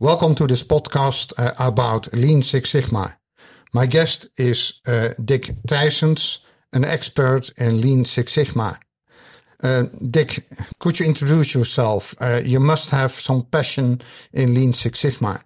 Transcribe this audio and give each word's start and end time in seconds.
Welcome 0.00 0.34
to 0.36 0.48
this 0.48 0.64
podcast 0.64 1.32
uh, 1.38 1.52
about 1.56 2.12
Lean 2.12 2.42
Six 2.42 2.70
Sigma. 2.70 3.16
My 3.72 3.86
guest 3.86 4.28
is 4.40 4.80
uh, 4.88 5.10
Dick 5.24 5.50
Theisens, 5.68 6.40
an 6.72 6.84
expert 6.84 7.52
in 7.60 7.80
Lean 7.80 8.04
Six 8.04 8.32
Sigma. 8.32 8.80
Uh, 9.62 9.84
Dick, 10.10 10.48
could 10.80 10.98
you 10.98 11.06
introduce 11.06 11.54
yourself? 11.54 12.12
Uh, 12.20 12.40
you 12.44 12.58
must 12.58 12.90
have 12.90 13.12
some 13.12 13.44
passion 13.44 14.00
in 14.32 14.52
Lean 14.52 14.72
Six 14.72 14.98
Sigma. 14.98 15.40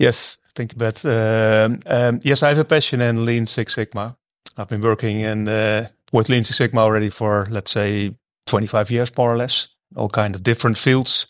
Yes, 0.00 0.38
thank 0.56 0.72
you, 0.72 0.78
Beth. 0.78 1.04
Um, 1.04 1.78
um, 1.86 2.18
yes, 2.24 2.42
I 2.42 2.48
have 2.48 2.58
a 2.58 2.64
passion 2.64 3.00
in 3.00 3.24
Lean 3.24 3.46
Six 3.46 3.74
Sigma. 3.74 4.16
I've 4.56 4.68
been 4.68 4.82
working 4.82 5.20
in 5.20 5.46
uh, 5.46 5.86
with 6.12 6.28
Lean 6.28 6.42
Six 6.42 6.58
Sigma 6.58 6.80
already 6.80 7.10
for, 7.10 7.46
let's 7.48 7.70
say, 7.70 8.16
25 8.46 8.90
years, 8.90 9.16
more 9.16 9.32
or 9.32 9.36
less, 9.36 9.68
all 9.94 10.08
kind 10.08 10.34
of 10.34 10.42
different 10.42 10.78
fields. 10.78 11.28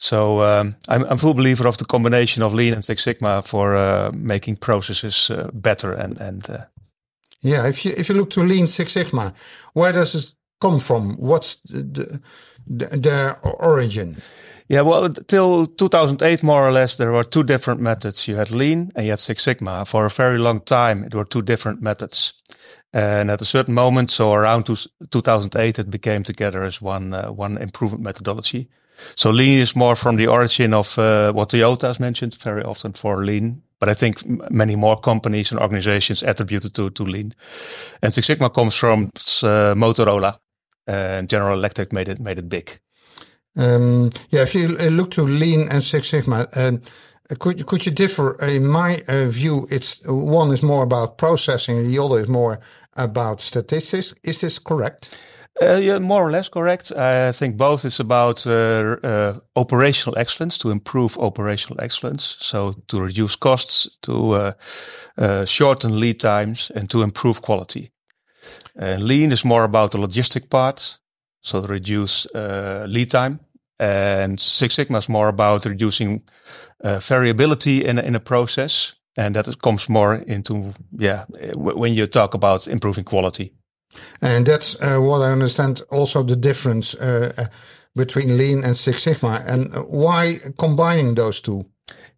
So 0.00 0.42
um, 0.42 0.76
I'm, 0.88 1.04
I'm 1.04 1.12
a 1.12 1.18
full 1.18 1.34
believer 1.34 1.68
of 1.68 1.76
the 1.76 1.84
combination 1.84 2.42
of 2.42 2.54
Lean 2.54 2.72
and 2.72 2.82
Six 2.82 3.02
Sigma 3.02 3.42
for 3.42 3.76
uh, 3.76 4.10
making 4.14 4.56
processes 4.56 5.30
uh, 5.30 5.50
better 5.52 5.92
and 5.92 6.18
and. 6.20 6.48
Uh, 6.48 6.64
yeah, 7.42 7.68
if 7.68 7.84
you 7.84 7.92
if 7.96 8.08
you 8.08 8.14
look 8.14 8.30
to 8.30 8.42
Lean 8.42 8.66
Six 8.66 8.92
Sigma, 8.92 9.34
where 9.74 9.92
does 9.92 10.14
it 10.14 10.32
come 10.58 10.80
from? 10.80 11.16
What's 11.16 11.56
the 11.56 12.20
the, 12.66 12.86
the 12.86 13.38
origin? 13.42 14.16
Yeah, 14.68 14.82
well, 14.82 15.10
till 15.10 15.66
2008, 15.66 16.44
more 16.44 16.66
or 16.66 16.70
less, 16.70 16.96
there 16.96 17.10
were 17.10 17.24
two 17.24 17.42
different 17.42 17.80
methods. 17.80 18.28
You 18.28 18.36
had 18.36 18.52
Lean 18.52 18.92
and 18.94 19.04
you 19.04 19.10
had 19.10 19.18
Six 19.18 19.42
Sigma. 19.42 19.84
For 19.84 20.06
a 20.06 20.10
very 20.10 20.38
long 20.38 20.60
time, 20.60 21.04
it 21.04 21.14
were 21.14 21.24
two 21.24 21.42
different 21.42 21.82
methods. 21.82 22.34
And 22.92 23.30
at 23.30 23.42
a 23.42 23.44
certain 23.44 23.74
moment, 23.74 24.10
so 24.10 24.32
around 24.32 24.66
2008, 25.10 25.78
it 25.78 25.90
became 25.90 26.22
together 26.22 26.62
as 26.62 26.80
one 26.80 27.12
uh, 27.12 27.32
one 27.32 27.58
improvement 27.58 28.02
methodology. 28.02 28.68
So 29.14 29.30
lean 29.30 29.60
is 29.60 29.76
more 29.76 29.96
from 29.96 30.16
the 30.16 30.26
origin 30.26 30.74
of 30.74 30.98
uh, 30.98 31.32
what 31.32 31.50
Toyota 31.50 31.88
has 31.88 32.00
mentioned 32.00 32.34
very 32.34 32.62
often 32.62 32.92
for 32.92 33.24
lean. 33.24 33.62
But 33.78 33.88
I 33.88 33.94
think 33.94 34.26
many 34.50 34.76
more 34.76 35.00
companies 35.00 35.52
and 35.52 35.60
organizations 35.60 36.22
attributed 36.22 36.74
to, 36.74 36.90
to 36.90 37.02
lean. 37.04 37.32
And 38.02 38.14
Six 38.14 38.26
Sigma 38.26 38.50
comes 38.50 38.74
from 38.74 39.04
uh, 39.04 39.74
Motorola. 39.74 40.38
And 40.86 41.28
General 41.30 41.58
Electric 41.58 41.92
made 41.92 42.08
it 42.08 42.20
made 42.20 42.38
it 42.38 42.48
big. 42.48 42.80
Um, 43.56 44.10
yeah, 44.30 44.42
if 44.42 44.54
you 44.54 44.68
look 44.68 45.10
to 45.12 45.22
lean 45.22 45.68
and 45.68 45.84
Six 45.84 46.08
Sigma, 46.08 46.48
um, 46.56 46.82
could 47.38 47.64
could 47.66 47.86
you 47.86 47.92
differ? 47.92 48.36
In 48.42 48.66
my 48.66 49.02
uh, 49.06 49.26
view, 49.26 49.66
it's 49.70 50.00
one 50.06 50.52
is 50.52 50.62
more 50.62 50.82
about 50.82 51.16
processing, 51.16 51.88
the 51.88 51.98
other 52.02 52.18
is 52.18 52.28
more 52.28 52.58
about 52.96 53.40
statistics. 53.40 54.14
Is 54.24 54.40
this 54.40 54.58
correct? 54.58 55.18
Uh, 55.62 55.76
yeah, 55.76 55.98
more 55.98 56.22
or 56.26 56.30
less 56.30 56.48
correct. 56.48 56.90
I 56.92 57.32
think 57.32 57.56
both 57.58 57.84
is 57.84 58.00
about 58.00 58.46
uh, 58.46 58.96
uh, 59.04 59.40
operational 59.56 60.18
excellence 60.18 60.56
to 60.58 60.70
improve 60.70 61.18
operational 61.18 61.78
excellence. 61.84 62.36
So 62.40 62.72
to 62.86 63.00
reduce 63.00 63.36
costs, 63.36 63.86
to 64.02 64.32
uh, 64.32 64.52
uh, 65.18 65.44
shorten 65.44 66.00
lead 66.00 66.18
times, 66.18 66.70
and 66.74 66.88
to 66.90 67.02
improve 67.02 67.42
quality. 67.42 67.90
And 68.76 69.02
lean 69.02 69.32
is 69.32 69.44
more 69.44 69.64
about 69.64 69.90
the 69.92 69.98
logistic 69.98 70.50
part, 70.50 70.98
so 71.42 71.62
to 71.62 71.68
reduce 71.68 72.26
uh, 72.34 72.86
lead 72.88 73.10
time. 73.10 73.40
And 73.78 74.40
Six 74.40 74.74
Sigma 74.74 74.98
is 74.98 75.08
more 75.08 75.28
about 75.28 75.66
reducing 75.66 76.22
variability 76.82 77.84
in 77.84 77.98
in 77.98 78.14
a 78.16 78.20
process, 78.20 78.94
and 79.16 79.34
that 79.34 79.58
comes 79.62 79.88
more 79.88 80.16
into 80.26 80.72
yeah 81.00 81.24
when 81.56 81.94
you 81.94 82.06
talk 82.06 82.34
about 82.34 82.68
improving 82.68 83.04
quality. 83.04 83.52
And 84.20 84.46
that's 84.46 84.80
uh, 84.82 84.98
what 84.98 85.22
I 85.22 85.32
understand 85.32 85.82
also 85.90 86.22
the 86.22 86.36
difference 86.36 86.94
uh, 86.94 87.32
uh 87.36 87.44
between 87.96 88.36
Lean 88.38 88.64
and 88.64 88.76
Six 88.76 89.02
Sigma. 89.02 89.42
And 89.46 89.74
why 89.88 90.40
combining 90.56 91.16
those 91.16 91.40
two? 91.40 91.64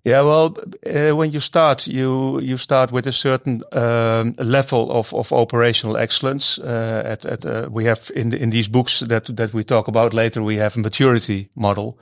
Yeah, 0.05 0.23
well, 0.23 0.57
uh, 0.85 1.17
when 1.17 1.31
you 1.31 1.41
start, 1.41 1.87
you 1.87 2.41
you 2.41 2.57
start 2.57 2.91
with 2.91 3.07
a 3.07 3.13
certain 3.13 3.63
um, 3.73 4.35
level 4.37 4.91
of, 4.91 5.15
of 5.15 5.33
operational 5.33 5.97
excellence. 5.97 6.59
Uh, 6.59 7.03
at 7.07 7.25
at 7.25 7.47
uh, 7.47 7.69
we 7.71 7.85
have 7.85 8.11
in 8.15 8.31
the, 8.31 8.37
in 8.37 8.51
these 8.51 8.69
books 8.69 9.01
that 9.01 9.37
that 9.37 9.55
we 9.55 9.63
talk 9.63 9.89
about 9.89 10.13
later, 10.13 10.43
we 10.43 10.57
have 10.57 10.77
a 10.77 10.81
maturity 10.81 11.51
model, 11.55 11.99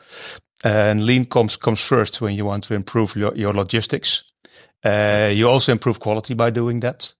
and 0.64 1.04
lean 1.04 1.26
comes 1.26 1.58
comes 1.58 1.80
first 1.80 2.20
when 2.20 2.34
you 2.34 2.46
want 2.46 2.64
to 2.64 2.74
improve 2.74 3.16
your, 3.16 3.36
your 3.36 3.52
logistics. 3.52 4.24
Uh, 4.82 5.30
you 5.30 5.46
also 5.46 5.72
improve 5.72 6.00
quality 6.00 6.34
by 6.34 6.50
doing 6.50 6.80
that. 6.80 7.14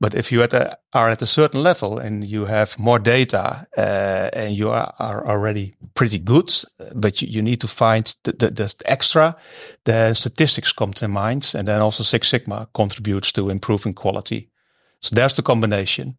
But 0.00 0.14
if 0.14 0.30
you 0.30 0.42
at 0.42 0.52
a, 0.52 0.78
are 0.92 1.08
at 1.08 1.22
a 1.22 1.26
certain 1.26 1.62
level 1.62 1.98
and 1.98 2.24
you 2.24 2.46
have 2.46 2.78
more 2.78 2.98
data 2.98 3.66
uh, 3.76 4.30
and 4.32 4.54
you 4.54 4.70
are, 4.70 4.94
are, 4.98 5.26
already 5.26 5.74
pretty 5.94 6.18
good, 6.18 6.52
but 6.94 7.20
you, 7.20 7.28
you 7.28 7.42
need 7.42 7.60
to 7.60 7.68
find 7.68 8.16
the, 8.24 8.32
the, 8.32 8.50
the, 8.50 8.74
extra, 8.84 9.36
the 9.84 10.14
statistics 10.14 10.72
come 10.72 10.92
to 10.94 11.08
mind. 11.08 11.52
And 11.56 11.68
then 11.68 11.80
also 11.80 12.02
Six 12.02 12.28
Sigma 12.28 12.68
contributes 12.74 13.32
to 13.32 13.50
improving 13.50 13.94
quality. 13.94 14.50
So 15.00 15.14
there's 15.14 15.34
the 15.34 15.42
combination. 15.42 16.16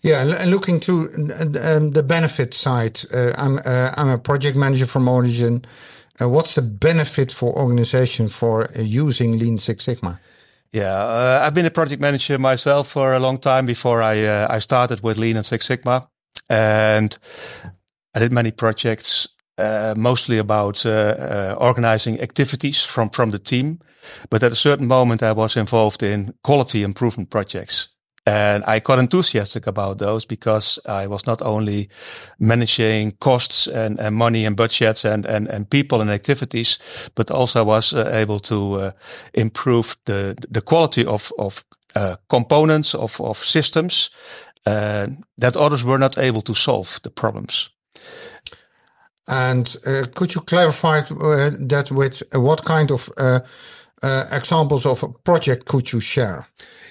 Yeah, 0.00 0.22
and 0.22 0.50
looking 0.50 0.78
to 0.80 0.92
um, 1.62 1.90
the 1.90 2.04
benefit 2.06 2.54
side, 2.54 3.00
uh, 3.12 3.32
I'm 3.36 3.58
uh, 3.64 3.90
I'm 3.96 4.08
a 4.08 4.18
project 4.18 4.56
manager 4.56 4.86
from 4.86 5.08
Origin. 5.08 5.64
Uh, 6.20 6.28
what's 6.28 6.54
the 6.54 6.62
benefit 6.62 7.32
for 7.32 7.52
organization 7.52 8.28
for 8.28 8.70
uh, 8.76 8.80
using 8.80 9.38
Lean 9.38 9.58
Six 9.58 9.84
Sigma? 9.84 10.20
Yeah, 10.72 10.92
uh, 10.92 11.40
I've 11.46 11.54
been 11.54 11.66
a 11.66 11.70
project 11.70 12.00
manager 12.00 12.38
myself 12.38 12.88
for 12.88 13.14
a 13.14 13.18
long 13.18 13.38
time 13.38 13.64
before 13.64 14.02
I 14.02 14.24
uh, 14.24 14.46
I 14.50 14.58
started 14.58 15.02
with 15.02 15.18
Lean 15.18 15.36
and 15.36 15.46
Six 15.46 15.64
Sigma, 15.66 16.08
and 16.50 17.16
I 18.14 18.18
did 18.18 18.32
many 18.32 18.50
projects, 18.50 19.28
uh, 19.56 19.94
mostly 19.96 20.36
about 20.38 20.84
uh, 20.84 20.90
uh, 20.90 21.54
organizing 21.58 22.20
activities 22.20 22.84
from 22.84 23.10
from 23.10 23.30
the 23.30 23.38
team. 23.38 23.78
But 24.28 24.42
at 24.42 24.52
a 24.52 24.56
certain 24.56 24.86
moment, 24.86 25.22
I 25.22 25.32
was 25.32 25.56
involved 25.56 26.02
in 26.02 26.34
quality 26.42 26.82
improvement 26.82 27.30
projects, 27.30 27.88
and 28.28 28.62
I 28.66 28.80
got 28.80 28.98
enthusiastic 28.98 29.66
about 29.66 29.98
those 29.98 30.26
because 30.26 30.78
I 30.84 31.06
was 31.06 31.26
not 31.26 31.40
only 31.40 31.88
managing 32.38 33.12
costs 33.20 33.66
and, 33.66 33.98
and 33.98 34.14
money 34.14 34.44
and 34.44 34.54
budgets 34.54 35.04
and, 35.04 35.24
and, 35.26 35.48
and 35.48 35.70
people 35.70 36.02
and 36.02 36.10
activities, 36.10 36.78
but 37.14 37.30
also 37.30 37.64
was 37.64 37.94
uh, 37.94 38.06
able 38.12 38.38
to 38.40 38.74
uh, 38.74 38.90
improve 39.32 39.96
the, 40.04 40.36
the 40.50 40.60
quality 40.60 41.06
of, 41.06 41.32
of 41.38 41.64
uh, 41.96 42.16
components, 42.28 42.94
of, 42.94 43.18
of 43.20 43.38
systems 43.38 44.10
uh, 44.66 45.06
that 45.38 45.56
others 45.56 45.82
were 45.82 45.98
not 45.98 46.18
able 46.18 46.42
to 46.42 46.54
solve 46.54 47.00
the 47.02 47.10
problems. 47.10 47.70
And 49.26 49.74
uh, 49.86 50.04
could 50.14 50.34
you 50.34 50.42
clarify 50.42 50.98
uh, 50.98 51.50
that 51.68 51.90
with 51.90 52.22
what 52.34 52.62
kind 52.64 52.90
of 52.90 53.10
examples 54.32 54.84
of 54.84 55.02
a 55.02 55.08
project 55.08 55.64
could 55.64 55.92
you 55.92 56.00
share? 56.00 56.46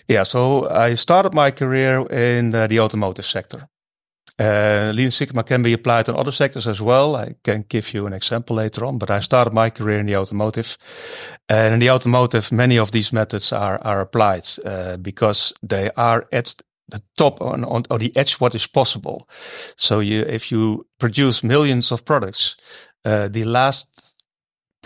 Yeah, 0.07 0.23
so 0.23 0.69
I 0.69 0.95
started 0.95 1.33
my 1.33 1.51
career 1.51 2.05
in 2.07 2.55
uh, 2.55 2.67
the 2.67 2.79
automotive 2.79 3.25
sector. 3.25 3.67
Uh, 4.39 4.91
Lean 4.93 5.11
Sigma 5.11 5.43
can 5.43 5.63
be 5.63 5.73
applied 5.73 6.07
in 6.07 6.15
other 6.15 6.31
sectors 6.31 6.67
as 6.67 6.79
well. 6.79 7.15
I 7.15 7.35
can 7.43 7.65
give 7.67 7.93
you 7.93 8.05
an 8.05 8.13
example 8.13 8.55
later 8.55 8.85
on, 8.85 8.99
but 8.99 9.09
I 9.09 9.19
started 9.19 9.53
my 9.53 9.69
career 9.69 9.99
in 9.99 10.05
the 10.05 10.15
automotive. 10.15 10.77
And 11.49 11.73
in 11.73 11.79
the 11.79 11.89
automotive, 11.89 12.51
many 12.51 12.77
of 12.77 12.91
these 12.91 13.11
methods 13.11 13.51
are, 13.51 13.79
are 13.83 13.99
applied 13.99 14.47
uh, 14.63 14.97
because 14.97 15.53
they 15.63 15.89
are 15.97 16.25
at 16.31 16.55
the 16.89 17.01
top 17.17 17.41
on, 17.41 17.65
on, 17.65 17.83
on 17.89 17.99
the 17.99 18.15
edge 18.15 18.35
what 18.35 18.55
is 18.55 18.67
possible. 18.67 19.27
So 19.75 19.99
you, 19.99 20.21
if 20.21 20.51
you 20.51 20.85
produce 20.99 21.43
millions 21.43 21.91
of 21.91 22.05
products, 22.05 22.55
uh, 23.05 23.27
the 23.27 23.43
last 23.43 24.06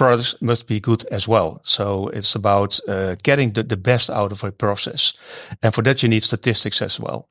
products 0.01 0.35
must 0.41 0.67
be 0.67 0.79
good 0.79 1.05
as 1.11 1.27
well. 1.27 1.59
So 1.63 2.07
it's 2.07 2.33
about 2.33 2.79
uh, 2.87 3.15
getting 3.21 3.53
the, 3.53 3.61
the 3.61 3.77
best 3.77 4.09
out 4.09 4.31
of 4.31 4.43
a 4.43 4.51
process. 4.51 5.13
And 5.61 5.75
for 5.75 5.83
that, 5.83 6.01
you 6.01 6.09
need 6.09 6.23
statistics 6.23 6.81
as 6.81 6.99
well. 6.99 7.29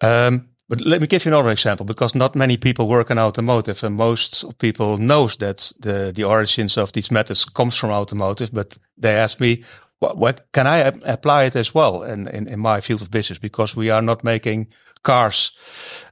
Um, 0.00 0.48
but 0.68 0.80
let 0.82 1.00
me 1.00 1.08
give 1.08 1.24
you 1.24 1.32
another 1.32 1.50
example 1.50 1.84
because 1.84 2.14
not 2.14 2.36
many 2.36 2.56
people 2.56 2.86
work 2.86 3.10
in 3.10 3.18
automotive 3.18 3.82
and 3.82 3.96
most 3.96 4.44
people 4.58 4.98
knows 4.98 5.36
that 5.38 5.72
the, 5.80 6.12
the 6.14 6.22
origins 6.22 6.76
of 6.76 6.92
these 6.92 7.10
methods 7.10 7.44
comes 7.44 7.76
from 7.76 7.90
automotive, 7.90 8.52
but 8.52 8.78
they 8.96 9.16
ask 9.16 9.40
me, 9.40 9.64
what, 9.98 10.16
what 10.16 10.46
can 10.52 10.68
I 10.68 10.92
apply 11.02 11.46
it 11.46 11.56
as 11.56 11.74
well 11.74 12.04
in, 12.04 12.28
in, 12.28 12.46
in, 12.46 12.60
my 12.60 12.80
field 12.80 13.02
of 13.02 13.10
business? 13.10 13.40
Because 13.40 13.74
we 13.74 13.90
are 13.90 14.02
not 14.02 14.22
making 14.22 14.68
cars. 15.02 15.50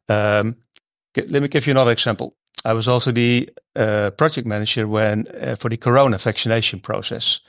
Um, 0.09 0.57
let 1.15 1.41
me 1.41 1.47
give 1.47 1.69
you 1.69 1.71
another 1.71 1.93
example. 1.93 2.35
I 2.65 2.73
was 2.73 2.89
also 2.89 3.13
the 3.13 3.49
uh, 3.77 4.11
project 4.11 4.47
manager 4.47 4.89
when 4.89 5.27
uh, 5.29 5.57
for 5.57 5.69
the 5.69 5.77
Corona 5.77 6.19
vaccination 6.19 6.81
process. 6.81 7.41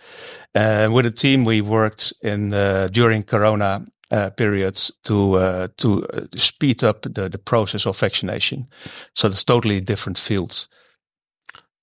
Uh, 0.56 0.90
with 0.92 1.06
a 1.06 1.12
team, 1.12 1.46
we 1.46 1.62
worked 1.62 2.14
in 2.22 2.54
uh, 2.54 2.88
during 2.92 3.24
Corona 3.24 3.86
uh, 4.12 4.30
periods 4.32 4.92
to 5.04 5.36
uh, 5.36 5.68
to 5.78 6.06
speed 6.36 6.84
up 6.84 7.02
the, 7.02 7.30
the 7.30 7.38
process 7.38 7.86
of 7.86 7.98
vaccination. 7.98 8.68
So 9.14 9.28
it's 9.28 9.44
totally 9.44 9.82
different 9.82 10.18
fields. 10.18 10.68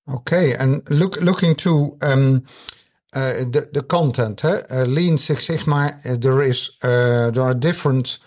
Okay, 0.08 0.54
and 0.54 0.82
look 0.88 1.20
looking 1.20 1.56
to 1.56 1.96
um, 2.02 2.44
the 3.12 3.68
the 3.72 3.82
content, 3.82 4.40
huh? 4.40 4.62
Lean 4.86 5.18
Six 5.18 5.46
Sigma. 5.46 5.90
there 6.04 6.42
is 6.42 6.70
there 6.80 7.42
are 7.42 7.54
different 7.54 8.18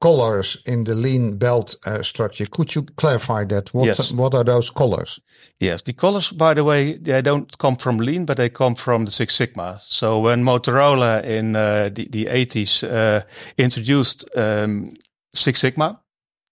colors 0.00 0.56
in 0.64 0.84
the 0.84 0.94
lean 0.94 1.36
belt 1.38 1.76
uh, 1.86 2.02
structure. 2.02 2.46
Could 2.46 2.74
you 2.74 2.82
clarify 2.96 3.44
that? 3.46 3.74
What, 3.74 3.86
Yes. 3.86 4.12
what 4.12 4.34
are 4.34 4.44
those 4.44 4.70
colors? 4.70 5.20
Yes, 5.60 5.82
the 5.82 5.92
colors, 5.92 6.28
by 6.30 6.54
the 6.54 6.62
way, 6.62 6.96
they 6.98 7.20
don't 7.20 7.56
come 7.58 7.76
from 7.76 7.98
Lean, 7.98 8.24
but 8.24 8.36
they 8.36 8.48
come 8.48 8.76
from 8.76 9.04
the 9.06 9.10
Six 9.10 9.34
Sigma. 9.34 9.78
So 9.80 10.20
when 10.20 10.44
Motorola 10.44 11.24
in 11.24 11.56
uh, 11.56 11.90
the, 11.92 12.06
the 12.10 12.26
80s 12.26 12.84
uh, 12.84 13.22
introduced 13.56 14.24
um, 14.36 14.94
Six 15.34 15.60
Sigma 15.60 16.00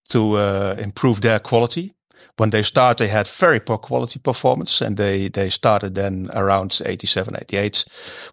to 0.09 0.37
uh, 0.37 0.75
improve 0.79 1.21
their 1.21 1.39
quality, 1.39 1.95
when 2.37 2.51
they 2.51 2.63
started, 2.63 2.99
they 2.99 3.09
had 3.09 3.29
very 3.29 3.61
poor 3.61 3.79
quality 3.79 4.19
performance, 4.19 4.81
and 4.81 4.97
they, 4.97 5.29
they 5.29 5.51
started 5.51 5.95
then 5.95 6.29
around 6.35 6.81
87, 6.85 7.37
88 7.41 7.85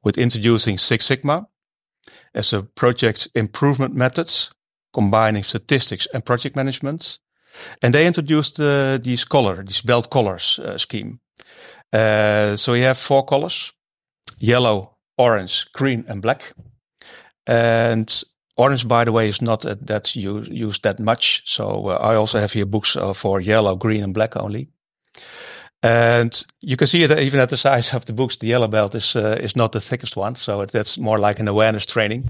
with 0.04 0.18
introducing 0.18 0.77
Six 0.80 1.06
Sigma 1.06 1.48
as 2.33 2.51
a 2.51 2.63
project 2.63 3.27
improvement 3.36 3.94
methods, 3.95 4.50
combining 4.93 5.43
statistics 5.43 6.07
and 6.13 6.23
project 6.23 6.55
management. 6.55 7.19
And 7.81 7.93
they 7.93 8.07
introduced 8.07 8.59
uh, 8.59 8.97
these 8.97 9.25
color, 9.25 9.63
these 9.63 9.81
belt 9.81 10.09
colors 10.09 10.59
uh, 10.59 10.77
scheme. 10.77 11.19
Uh, 11.91 12.55
so 12.55 12.73
you 12.73 12.83
have 12.83 12.97
four 12.97 13.25
colors: 13.25 13.73
yellow, 14.39 14.97
orange, 15.17 15.67
green, 15.73 16.05
and 16.07 16.21
black. 16.21 16.53
And 17.45 18.23
orange, 18.57 18.87
by 18.87 19.05
the 19.05 19.11
way, 19.11 19.29
is 19.29 19.41
not 19.41 19.65
uh, 19.65 19.75
that 19.81 20.15
you 20.15 20.41
use 20.41 20.79
that 20.79 20.99
much. 20.99 21.43
So 21.45 21.89
uh, 21.89 21.97
I 22.01 22.15
also 22.15 22.39
have 22.39 22.53
here 22.53 22.65
books 22.65 22.95
uh, 22.95 23.13
for 23.13 23.41
yellow, 23.41 23.75
green, 23.75 24.03
and 24.03 24.13
black 24.13 24.35
only. 24.35 24.69
And 25.83 26.45
you 26.61 26.77
can 26.77 26.87
see 26.87 27.03
it 27.03 27.11
even 27.11 27.41
at 27.41 27.49
the 27.49 27.57
size 27.57 27.93
of 27.93 28.05
the 28.05 28.13
books. 28.13 28.37
The 28.37 28.47
yellow 28.47 28.69
belt 28.69 28.95
is 28.95 29.15
uh, 29.15 29.37
is 29.41 29.55
not 29.55 29.71
the 29.71 29.81
thickest 29.81 30.15
one, 30.15 30.35
so 30.35 30.65
that's 30.65 30.97
more 30.97 31.17
like 31.17 31.41
an 31.41 31.47
awareness 31.47 31.85
training. 31.85 32.29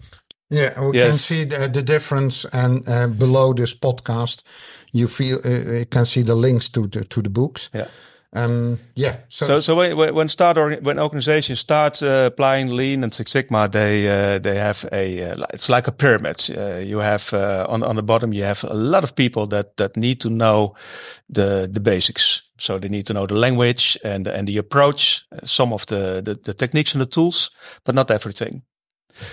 Yeah, 0.54 0.80
we 0.82 0.92
can 1.00 1.14
see 1.14 1.46
the, 1.46 1.68
the 1.68 1.82
difference, 1.82 2.46
and 2.54 2.88
uh, 2.88 3.08
below 3.08 3.54
this 3.54 3.76
podcast, 3.76 4.44
you 4.92 5.08
feel 5.08 5.40
uh, 5.46 5.80
you 5.80 5.86
can 5.86 6.06
see 6.06 6.24
the 6.24 6.36
links 6.36 6.70
to 6.70 6.88
the 6.88 7.04
to 7.06 7.22
the 7.22 7.30
books. 7.30 7.70
Yeah. 7.74 7.88
Um, 8.36 8.80
yeah. 8.96 9.16
So, 9.30 9.46
So, 9.46 9.60
so 9.60 9.76
when, 9.76 10.16
when- 10.16 10.30
start 10.30 10.58
or 10.58 10.76
when 10.82 11.00
organizations 11.00 11.60
start 11.60 12.02
uh, 12.02 12.30
applying 12.32 12.76
Lean 12.76 13.04
and 13.04 13.14
Six 13.14 13.32
Sigma, 13.32 13.68
they 13.70 14.08
uh, 14.08 14.40
they 14.40 14.58
have 14.58 14.88
a 14.92 15.32
uh, 15.32 15.46
it's 15.54 15.70
like 15.70 15.88
a 15.88 15.92
pyramid. 15.92 16.50
Uh, 16.50 16.78
you 16.78 17.02
have 17.02 17.34
uh, 17.34 17.66
on 17.70 17.84
on 17.84 17.96
the 17.96 18.04
bottom 18.04 18.34
you 18.34 18.46
have 18.46 18.64
a 18.68 18.74
lot 18.74 19.04
of 19.04 19.14
people 19.14 19.48
that 19.48 19.78
that 19.78 19.96
need 19.96 20.20
to 20.22 20.30
know 20.30 20.76
the 21.36 21.70
the 21.74 21.80
basics. 21.80 22.44
So 22.58 22.80
they 22.80 22.90
need 22.90 23.06
to 23.06 23.14
know 23.14 23.28
the 23.28 23.36
language 23.38 23.98
and 24.04 24.28
and 24.28 24.48
the 24.48 24.58
approach, 24.60 25.26
uh, 25.32 25.46
some 25.46 25.74
of 25.74 25.86
the, 25.86 26.22
the 26.24 26.36
the 26.44 26.54
techniques 26.54 26.96
and 26.96 27.02
the 27.02 27.10
tools, 27.10 27.52
but 27.86 27.96
not 27.96 28.10
everything. 28.12 28.64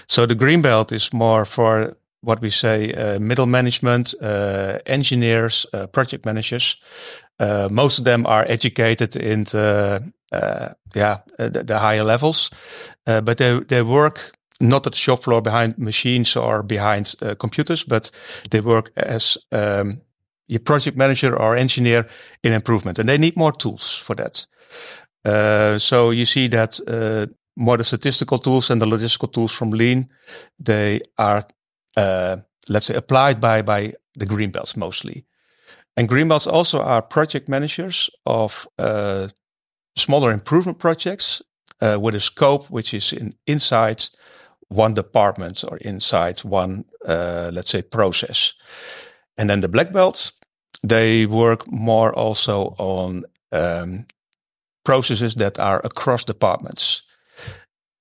So 0.06 0.26
the 0.26 0.34
green 0.34 0.62
belt 0.62 0.92
is 0.92 1.12
more 1.12 1.44
for 1.44 1.96
what 2.22 2.40
we 2.40 2.50
say 2.50 2.92
uh, 2.92 3.18
middle 3.18 3.46
management, 3.46 4.14
uh, 4.20 4.78
engineers, 4.86 5.66
uh, 5.72 5.86
project 5.86 6.24
managers. 6.24 6.76
Uh, 7.38 7.68
most 7.70 7.98
of 7.98 8.04
them 8.04 8.26
are 8.26 8.44
educated 8.48 9.16
in 9.16 9.44
the, 9.44 10.12
uh, 10.32 10.68
yeah 10.94 11.18
uh, 11.38 11.48
the, 11.48 11.64
the 11.64 11.78
higher 11.78 12.04
levels, 12.04 12.50
but 13.04 13.36
they 13.36 13.60
they 13.68 13.82
work 13.82 14.32
not 14.60 14.86
at 14.86 14.92
the 14.92 14.98
shop 14.98 15.22
floor 15.22 15.40
behind 15.42 15.78
machines 15.78 16.36
or 16.36 16.62
behind 16.62 17.14
computers, 17.38 17.84
but 17.84 18.10
they 18.50 18.60
work 18.60 18.90
as 18.96 19.38
um, 19.52 20.02
a 20.50 20.58
project 20.58 20.96
manager 20.96 21.34
or 21.34 21.56
engineer 21.56 22.06
in 22.42 22.52
improvement, 22.52 22.98
and 22.98 23.08
they 23.08 23.18
need 23.18 23.36
more 23.36 23.52
tools 23.52 23.96
for 23.96 24.14
that. 24.16 24.46
So 25.80 26.10
you 26.10 26.26
see 26.26 26.48
that 26.48 26.80
more 27.56 27.76
the 27.76 27.84
statistical 27.84 28.38
tools 28.38 28.70
and 28.70 28.80
the 28.80 28.86
logistical 28.86 29.32
tools 29.32 29.52
from 29.52 29.70
Lean, 29.70 30.08
they 30.58 31.00
are 31.18 31.46
uh, 31.96 32.36
let's 32.68 32.86
say 32.86 32.94
applied 32.94 33.40
by 33.40 33.62
by 33.62 33.92
the 34.14 34.26
green 34.26 34.50
belts 34.50 34.76
mostly. 34.76 35.24
And 35.96 36.08
green 36.08 36.28
belts 36.28 36.46
also 36.46 36.80
are 36.80 37.02
project 37.02 37.48
managers 37.48 38.10
of 38.24 38.66
uh, 38.78 39.28
smaller 39.96 40.32
improvement 40.32 40.78
projects 40.78 41.42
uh, 41.80 41.98
with 42.00 42.14
a 42.14 42.20
scope 42.20 42.70
which 42.70 42.94
is 42.94 43.12
in, 43.12 43.34
inside 43.46 44.04
one 44.68 44.94
department 44.94 45.64
or 45.64 45.76
inside 45.78 46.38
one, 46.40 46.84
uh, 47.06 47.50
let's 47.52 47.70
say, 47.70 47.82
process. 47.82 48.54
And 49.36 49.50
then 49.50 49.60
the 49.60 49.68
black 49.68 49.92
belts, 49.92 50.32
they 50.82 51.26
work 51.26 51.70
more 51.70 52.12
also 52.12 52.74
on 52.78 53.24
um, 53.52 54.06
processes 54.84 55.34
that 55.34 55.58
are 55.58 55.80
across 55.84 56.24
departments 56.24 57.02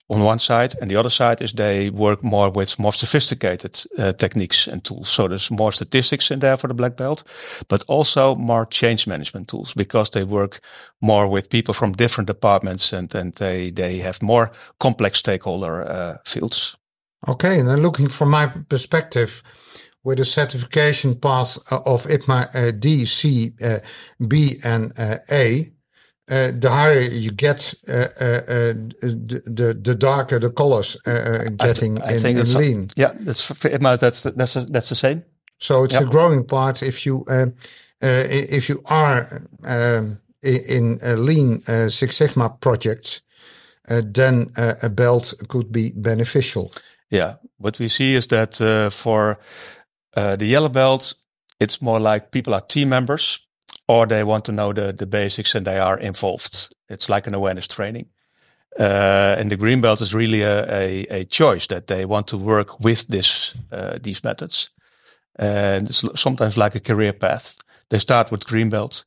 on 0.10 0.24
one 0.24 0.40
side, 0.40 0.76
and 0.82 0.90
the 0.90 0.96
other 1.00 1.10
side 1.10 1.42
is 1.42 1.54
they 1.54 1.90
work 1.92 2.24
more 2.24 2.50
with 2.50 2.80
more 2.80 2.94
sophisticated 2.94 3.86
uh, 3.98 4.12
techniques 4.14 4.68
and 4.68 4.84
tools. 4.84 5.10
So 5.10 5.28
there's 5.28 5.52
more 5.52 5.72
statistics 5.72 6.32
in 6.32 6.40
there 6.40 6.58
for 6.58 6.68
the 6.68 6.74
black 6.74 6.96
belt, 6.96 7.24
but 7.68 7.84
also 7.88 8.36
more 8.36 8.66
change 8.66 9.08
management 9.08 9.48
tools 9.48 9.74
because 9.74 10.10
they 10.10 10.24
work 10.24 10.60
more 11.00 11.28
with 11.28 11.50
people 11.50 11.74
from 11.74 11.94
different 11.94 12.28
departments 12.28 12.94
and 12.94 13.16
and 13.16 13.34
they 13.36 13.72
they 13.72 14.00
have 14.00 14.22
more 14.22 14.52
complex 14.78 15.20
stakeholder 15.20 15.84
uh, 15.88 16.18
fields. 16.26 16.78
okay, 17.28 17.60
and 17.60 17.68
then 17.68 17.82
looking 17.82 18.10
from 18.10 18.30
my 18.30 18.48
perspective, 18.70 19.44
with 20.04 20.18
the 20.18 20.26
certification 20.26 21.16
path 21.16 21.58
uh, 21.72 21.80
of 21.86 22.08
IPMA 22.08 22.56
uh, 22.56 22.72
D, 22.72 23.06
C, 23.06 23.52
B, 24.28 24.60
and 24.64 24.92
uh, 24.98 25.18
A. 25.32 25.72
Uh, 26.30 26.52
the 26.60 26.70
higher 26.70 27.02
you 27.02 27.32
get, 27.32 27.74
uh, 27.88 27.94
uh, 28.22 28.74
the, 29.02 29.42
the 29.46 29.74
the 29.82 29.96
darker 29.96 30.40
the 30.40 30.52
colors 30.52 30.98
uh, 31.08 31.12
uh, 31.12 31.50
getting 31.58 31.98
I 32.04 32.14
in, 32.14 32.20
think 32.22 32.38
in 32.38 32.38
that's 32.38 32.56
lean. 32.56 32.88
Yeah, 32.96 33.14
that's 33.26 33.48
that's 33.48 34.24
that's 34.24 34.54
that's 34.72 34.90
the 34.90 34.96
same. 34.96 35.24
So 35.58 35.84
it's 35.84 35.94
Yep. 35.96 36.04
a 36.04 36.06
growing 36.06 36.46
part. 36.46 36.82
If 36.82 37.06
you 37.06 37.24
uh, 37.28 37.48
uh, 38.04 38.26
if 38.30 38.70
you 38.70 38.82
are 38.86 39.42
um, 39.66 40.20
i- 40.44 40.64
in 40.68 41.00
uh, 41.04 41.16
lean 41.18 41.62
uh, 41.68 41.90
Six 41.90 42.16
Sigma 42.18 42.50
projects, 42.50 43.22
uh, 43.90 44.02
then 44.14 44.52
uh, 44.58 44.74
a 44.84 44.90
belt 44.90 45.34
could 45.48 45.72
be 45.72 45.92
beneficial. 45.96 46.72
Yeah, 47.12 47.36
what 47.58 47.80
we 47.80 47.90
see 47.90 48.16
is 48.16 48.28
that 48.28 48.62
uh, 48.62 48.90
for 48.92 49.40
uh, 50.16 50.36
the 50.36 50.46
yellow 50.46 50.70
belt, 50.70 51.16
it's 51.60 51.82
more 51.82 52.00
like 52.00 52.30
people 52.32 52.54
are 52.54 52.62
team 52.68 52.90
members 52.90 53.48
or 53.90 54.06
they 54.06 54.24
want 54.24 54.46
to 54.46 54.52
know 54.52 54.72
the, 54.72 54.94
the 54.94 55.08
basics 55.08 55.56
and 55.56 55.66
they 55.66 55.80
are 55.80 55.98
involved. 55.98 56.70
It's 56.90 57.10
like 57.10 57.26
an 57.26 57.34
awareness 57.34 57.68
training. 57.68 58.06
Uh, 58.80 59.36
and 59.40 59.50
the 59.50 59.58
green 59.58 59.82
belt 59.82 60.00
is 60.00 60.14
really 60.14 60.44
a, 60.44 60.64
a, 60.72 61.22
a 61.22 61.26
choice 61.26 61.66
that 61.68 61.88
they 61.88 62.06
want 62.06 62.28
to 62.28 62.38
work 62.38 62.80
with 62.80 63.08
this 63.08 63.56
uh, 63.72 63.98
these 64.00 64.24
methods. 64.24 64.70
And 65.38 65.90
it's 65.90 66.04
sometimes 66.16 66.56
like 66.56 66.76
a 66.76 66.80
career 66.80 67.14
path. 67.14 67.58
They 67.90 67.98
start 67.98 68.30
with 68.30 68.46
green 68.46 68.70
belt. 68.70 69.06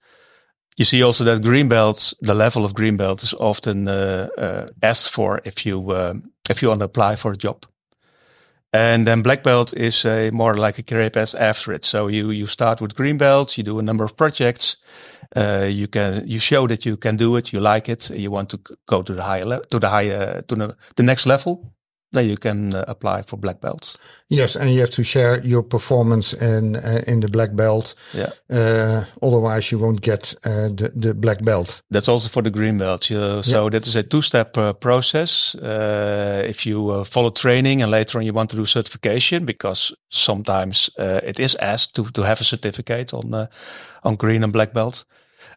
You 0.77 0.85
see 0.85 1.05
also 1.05 1.23
that 1.25 1.43
green 1.43 1.69
belts, 1.69 2.12
the 2.21 2.35
level 2.35 2.65
of 2.65 2.75
green 2.75 2.97
belt 2.97 3.23
is 3.23 3.35
often 3.35 3.87
uh, 3.87 4.29
uh, 4.37 4.67
asked 4.83 5.12
for 5.12 5.41
if 5.45 5.65
you 5.65 5.95
um, 5.97 6.33
if 6.51 6.61
you 6.61 6.69
want 6.69 6.81
to 6.81 6.87
apply 6.87 7.17
for 7.17 7.31
a 7.31 7.37
job. 7.37 7.67
And 8.73 9.07
then 9.07 9.21
black 9.23 9.43
belt 9.43 9.75
is 9.76 10.05
a 10.07 10.31
more 10.31 10.55
like 10.55 10.79
a 10.79 10.83
career 10.83 11.11
path 11.11 11.35
after 11.35 11.75
it. 11.75 11.85
So 11.85 12.09
you 12.09 12.31
you 12.31 12.47
start 12.47 12.81
with 12.81 12.95
green 12.95 13.19
belts, 13.19 13.59
you 13.59 13.64
do 13.64 13.79
a 13.79 13.83
number 13.83 14.05
of 14.05 14.17
projects, 14.17 14.79
uh, 15.37 15.67
you 15.69 15.88
can 15.88 16.26
you 16.26 16.38
show 16.38 16.67
that 16.67 16.87
you 16.87 16.97
can 16.97 17.17
do 17.17 17.37
it, 17.37 17.52
you 17.52 17.61
like 17.61 17.88
it, 17.88 18.09
you 18.11 18.31
want 18.31 18.49
to 18.50 18.61
go 18.87 19.02
to 19.02 19.12
the 19.12 19.23
higher 19.23 19.45
le- 19.45 19.67
to 19.67 19.79
the 19.79 19.91
higher 19.91 20.43
to 20.43 20.55
the, 20.55 20.76
the 20.97 21.02
next 21.02 21.26
level. 21.26 21.75
Then 22.12 22.28
you 22.28 22.37
can 22.37 22.75
uh, 22.75 22.85
apply 22.88 23.23
for 23.23 23.38
black 23.38 23.61
belts. 23.61 23.99
Yes, 24.28 24.57
and 24.57 24.71
you 24.71 24.81
have 24.81 24.90
to 24.90 25.02
share 25.02 25.40
your 25.45 25.62
performance 25.62 26.35
in 26.35 26.76
uh, 26.76 27.02
in 27.07 27.21
the 27.21 27.28
black 27.28 27.54
belt. 27.54 27.95
Yeah. 28.12 28.31
Uh, 28.50 29.04
otherwise, 29.23 29.73
you 29.73 29.78
won't 29.78 30.02
get 30.02 30.35
uh, 30.45 30.69
the 30.69 30.92
the 30.95 31.14
black 31.14 31.42
belt. 31.42 31.83
That's 31.90 32.09
also 32.09 32.28
for 32.28 32.42
the 32.42 32.50
green 32.50 32.78
belt. 32.78 33.04
So 33.04 33.71
that 33.71 33.87
is 33.87 33.97
a 33.97 34.02
two-step 34.02 34.57
uh, 34.57 34.73
process. 34.73 35.54
Uh, 35.54 36.49
if 36.49 36.66
you 36.66 36.90
uh, 36.90 37.04
follow 37.04 37.31
training 37.31 37.83
and 37.83 37.90
later 37.90 38.19
on 38.19 38.25
you 38.25 38.35
want 38.35 38.50
to 38.50 38.57
do 38.57 38.66
certification, 38.66 39.45
because 39.45 39.95
sometimes 40.11 40.90
uh, 40.99 41.21
it 41.23 41.38
is 41.38 41.57
asked 41.57 41.95
to 41.95 42.04
to 42.11 42.23
have 42.23 42.40
a 42.40 42.45
certificate 42.45 43.14
on 43.14 43.35
uh, 43.35 43.47
on 44.02 44.16
green 44.16 44.45
and 44.45 44.52
black 44.52 44.73
belt. 44.73 45.04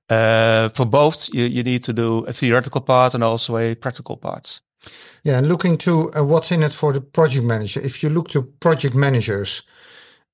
Uh, 0.09 0.69
for 0.69 0.85
both, 0.85 1.29
you, 1.33 1.45
you 1.45 1.63
need 1.63 1.83
to 1.83 1.93
do 1.93 2.25
a 2.27 2.31
theoretical 2.31 2.81
part 2.81 3.13
and 3.13 3.23
also 3.23 3.57
a 3.57 3.75
practical 3.75 4.17
part. 4.17 4.61
Yeah, 5.23 5.37
and 5.37 5.47
looking 5.47 5.77
to 5.77 5.91
uh, 5.91 6.23
what's 6.23 6.51
in 6.51 6.63
it 6.63 6.73
for 6.73 6.93
the 6.93 7.01
project 7.01 7.43
manager. 7.45 7.81
If 7.85 8.03
you 8.03 8.09
look 8.13 8.27
to 8.29 8.43
project 8.59 8.95
managers 8.95 9.63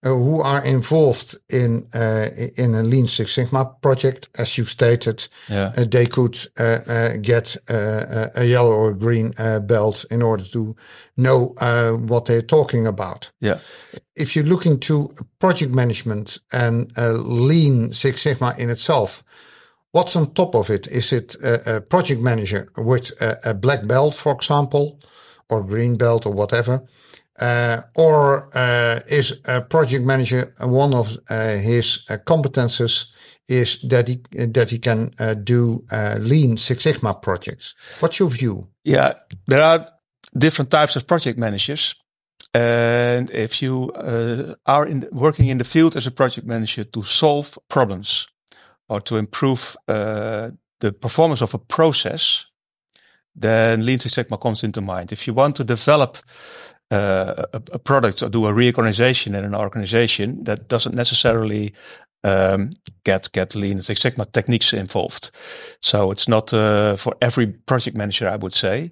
uh, 0.03 0.09
who 0.09 0.41
are 0.41 0.65
involved 0.65 1.35
in 1.47 1.87
uh, 1.93 2.27
in 2.57 2.75
a 2.75 2.81
Lean 2.83 3.07
Six 3.07 3.31
Sigma 3.33 3.65
project, 3.81 4.27
as 4.39 4.57
you 4.57 4.65
stated, 4.65 5.29
Yeah. 5.49 5.71
uh, 5.77 5.85
they 5.89 6.07
could 6.07 6.37
uh, 6.59 6.79
uh, 6.87 7.17
get 7.21 7.57
uh, 7.69 8.27
a 8.35 8.43
yellow 8.43 8.73
or 8.73 8.93
green 8.93 9.33
uh, 9.37 9.59
belt 9.59 10.05
in 10.09 10.21
order 10.21 10.43
to 10.51 10.75
know 11.15 11.53
uh, 11.61 11.91
what 12.09 12.25
they're 12.25 12.45
talking 12.45 12.87
about. 12.87 13.31
Yeah. 13.39 13.59
If 14.13 14.35
you're 14.35 14.49
looking 14.49 14.79
to 14.79 15.09
project 15.39 15.71
management 15.73 16.41
and 16.51 16.91
uh, 16.97 17.11
Lean 17.47 17.93
Six 17.93 18.21
Sigma 18.21 18.53
in 18.57 18.69
itself, 18.69 19.23
what's 19.91 20.15
on 20.15 20.33
top 20.33 20.55
of 20.55 20.69
it? 20.69 20.87
Is 20.87 21.11
it 21.11 21.35
a, 21.43 21.77
a 21.77 21.81
project 21.81 22.21
manager 22.21 22.71
with 22.77 23.11
a, 23.21 23.51
a 23.51 23.53
black 23.53 23.87
belt, 23.87 24.15
for 24.15 24.33
example, 24.33 24.99
or 25.49 25.63
green 25.63 25.97
belt 25.97 26.25
or 26.25 26.33
whatever? 26.33 26.83
Uh, 27.39 27.81
or 27.95 28.49
uh, 28.55 28.99
is 29.07 29.39
a 29.45 29.61
project 29.61 30.05
manager 30.05 30.53
one 30.59 30.93
of 30.93 31.17
uh, 31.29 31.55
his 31.57 32.05
uh, 32.09 32.17
competences 32.17 33.07
is 33.47 33.81
that 33.81 34.07
he 34.07 34.21
that 34.47 34.69
he 34.69 34.77
can 34.77 35.11
uh, 35.19 35.33
do 35.33 35.83
uh, 35.91 36.17
Lean 36.19 36.57
Six 36.57 36.83
Sigma 36.83 37.13
projects? 37.13 37.73
What's 37.99 38.19
your 38.19 38.29
view? 38.29 38.67
Yeah, 38.83 39.13
there 39.47 39.61
are 39.61 39.87
different 40.37 40.69
types 40.71 40.95
of 40.95 41.07
project 41.07 41.37
managers. 41.37 41.95
And 42.53 43.29
if 43.31 43.61
you 43.61 43.91
are 44.65 44.85
in, 44.85 45.07
working 45.11 45.47
in 45.47 45.57
the 45.57 45.63
field 45.63 45.95
as 45.95 46.05
a 46.05 46.11
project 46.11 46.45
manager 46.45 46.83
to 46.83 47.01
solve 47.01 47.57
problems 47.69 48.27
or 48.91 49.01
to 49.01 49.15
improve 49.15 49.77
the 50.81 50.91
performance 50.91 51.41
of 51.41 51.53
a 51.53 51.57
process, 51.57 52.45
then 53.35 53.85
Lean 53.85 53.99
Six 53.99 54.13
Sigma 54.13 54.37
comes 54.37 54.63
into 54.63 54.81
mind. 54.81 55.11
If 55.11 55.25
you 55.25 55.33
want 55.33 55.55
to 55.55 55.63
develop 55.63 56.17
uh, 56.91 57.45
a, 57.53 57.61
a, 57.71 57.79
product 57.79 58.21
or 58.21 58.29
do 58.29 58.45
a 58.47 58.53
reorganization 58.53 59.33
in 59.33 59.45
an 59.45 59.55
organization, 59.55 60.43
that 60.43 60.67
doesn't 60.67 60.95
necessarily 60.95 61.73
um, 62.25 62.71
get 63.05 63.31
get 63.31 63.55
Lean 63.55 63.81
Six 63.81 64.01
Sigma 64.01 64.25
techniques 64.25 64.73
involved. 64.73 65.31
So 65.81 66.11
it's 66.11 66.27
not 66.27 66.53
uh, 66.53 66.97
for 66.97 67.15
every 67.21 67.47
project 67.47 67.95
manager, 67.95 68.27
I 68.27 68.35
would 68.35 68.53
say. 68.53 68.91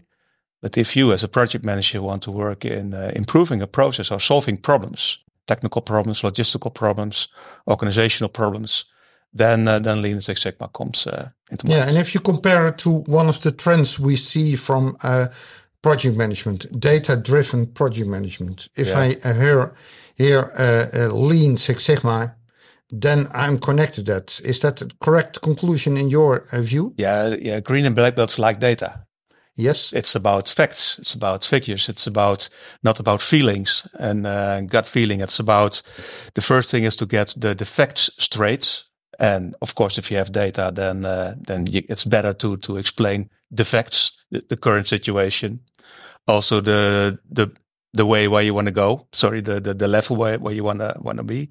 But 0.62 0.78
if 0.78 0.96
you, 0.96 1.14
as 1.14 1.24
a 1.24 1.28
project 1.28 1.66
manager, 1.66 2.02
want 2.02 2.24
to 2.24 2.32
work 2.32 2.66
in 2.66 2.94
uh, 2.94 3.12
improving 3.16 3.62
a 3.62 3.68
process 3.68 4.12
or 4.12 4.20
solving 4.20 4.58
problems, 4.58 5.18
technical 5.48 5.82
problems, 5.82 6.22
logistical 6.22 6.74
problems, 6.74 7.30
organizational 7.68 8.30
problems, 8.30 8.86
then 9.34 9.68
uh, 9.68 9.80
then 9.80 10.02
Lean 10.02 10.22
Six 10.22 10.42
Sigma 10.42 10.70
comes 10.70 11.08
uh, 11.08 11.30
into 11.52 11.68
mind. 11.68 11.78
Yeah, 11.78 11.88
and 11.88 11.98
if 11.98 12.14
you 12.14 12.20
compare 12.20 12.68
it 12.68 12.78
to 12.80 12.90
one 13.08 13.30
of 13.30 13.42
the 13.42 13.52
trends 13.52 14.00
we 14.00 14.16
see 14.16 14.56
from 14.56 14.98
uh, 15.04 15.28
project 15.82 16.18
management, 16.18 16.80
data-driven 16.80 17.68
project 17.68 18.08
management. 18.08 18.70
If 18.76 18.90
yeah. 18.90 19.00
I 19.00 19.18
uh, 19.24 19.72
hear 20.16 20.52
uh, 20.58 20.86
uh, 20.94 21.14
Lean 21.14 21.58
Six 21.58 21.84
Sigma, 21.84 22.36
then 22.90 23.28
I'm 23.34 23.60
connected. 23.60 24.06
That 24.08 24.42
is 24.44 24.60
that 24.60 24.78
the 24.78 24.92
correct 25.00 25.42
conclusion 25.42 25.98
in 25.98 26.10
your 26.10 26.46
view? 26.54 26.94
Yeah, 26.98 27.36
yeah. 27.40 27.60
Green 27.60 27.86
and 27.86 27.96
black 27.96 28.16
belts 28.16 28.40
like 28.40 28.60
data. 28.60 29.06
Yes, 29.56 29.92
it's 29.94 30.16
about 30.16 30.48
facts. 30.48 30.98
It's 31.00 31.14
about 31.14 31.46
figures. 31.46 31.90
It's 31.90 32.08
about 32.08 32.50
not 32.82 33.00
about 33.00 33.22
feelings 33.22 33.86
and 34.00 34.24
gut 34.70 34.88
feeling. 34.88 35.22
It's 35.22 35.40
about 35.40 35.82
the 36.34 36.42
first 36.42 36.72
thing 36.72 36.86
is 36.86 36.96
to 36.96 37.06
get 37.06 37.36
the, 37.38 37.54
the 37.54 37.66
facts 37.66 38.10
straight 38.18 38.86
and 39.20 39.56
of 39.62 39.76
course, 39.76 39.98
if 39.98 40.10
you 40.10 40.18
have 40.18 40.32
data, 40.32 40.72
then 40.74 41.06
uh, 41.06 41.36
then 41.38 41.68
you, 41.68 41.84
it's 41.90 42.06
better 42.06 42.34
to 42.34 42.58
to 42.58 42.78
explain 42.78 43.30
the 43.52 43.66
facts, 43.66 44.14
the, 44.32 44.44
the, 44.50 44.58
current 44.58 44.88
situation, 44.88 45.60
also 46.28 46.62
the 46.62 47.20
the 47.30 47.52
the 47.94 48.06
way 48.06 48.28
where 48.28 48.44
you 48.44 48.54
want 48.54 48.68
to 48.68 48.74
go. 48.74 49.08
Sorry, 49.12 49.42
the 49.42 49.60
the, 49.60 49.74
the 49.74 49.88
level 49.88 50.16
where, 50.16 50.40
where 50.40 50.54
you 50.54 50.64
want 50.64 50.80
to 50.80 50.96
want 51.02 51.18
to 51.18 51.24
be, 51.24 51.50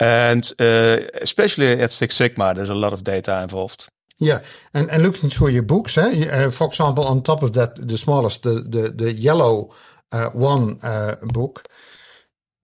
and 0.00 0.50
uh, 0.58 0.98
especially 1.20 1.80
at 1.80 1.90
Six 1.90 2.16
Sigma, 2.16 2.54
there's 2.54 2.70
a 2.70 2.74
lot 2.74 2.92
of 2.92 3.04
data 3.04 3.42
involved. 3.42 3.90
Yeah, 4.18 4.40
and 4.72 4.90
and 4.90 5.02
looking 5.02 5.30
through 5.30 5.48
your 5.48 5.62
books, 5.62 5.98
eh, 5.98 6.26
uh, 6.30 6.50
for 6.50 6.66
example, 6.66 7.04
on 7.04 7.22
top 7.22 7.42
of 7.42 7.52
that, 7.52 7.76
the 7.76 7.98
smallest, 7.98 8.42
the 8.42 8.64
the 8.66 8.88
the 8.90 9.12
yellow 9.12 9.70
uh, 10.10 10.30
one 10.30 10.78
uh, 10.82 11.16
book 11.22 11.68